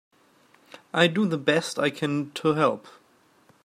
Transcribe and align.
I 0.95 1.05
do 1.05 1.27
the 1.27 1.37
best 1.37 1.77
I 1.77 1.91
can 1.91 2.31
to 2.31 2.53
help. 2.55 2.87